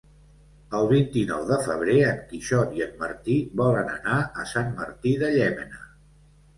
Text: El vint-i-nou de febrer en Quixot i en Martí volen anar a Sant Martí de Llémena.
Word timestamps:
El 0.79 0.87
vint-i-nou 0.91 1.43
de 1.49 1.59
febrer 1.65 1.99
en 2.07 2.25
Quixot 2.33 2.75
i 2.81 2.87
en 2.89 2.97
Martí 3.05 3.39
volen 3.65 3.95
anar 4.01 4.19
a 4.47 4.51
Sant 4.57 4.77
Martí 4.83 5.19
de 5.25 5.35
Llémena. 5.41 5.91